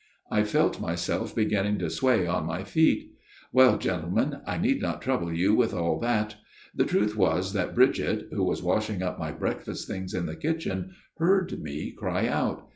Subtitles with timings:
[0.31, 3.11] "I felt myself beginning to sway on my feet....
[3.53, 6.37] Well, gentlemen, I need not trouble you with all that.
[6.73, 10.95] The truth was that Bridget, who was washing up my breakfast things in the kitchen,
[11.19, 12.67] heard me cry out.